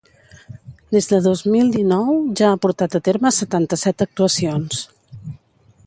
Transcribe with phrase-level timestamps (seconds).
[0.95, 2.09] Des de dos mil dinou
[2.41, 4.83] ja ha portat a terme setanta-set actuacions.